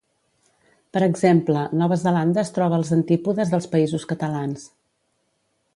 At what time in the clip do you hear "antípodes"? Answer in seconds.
2.99-3.53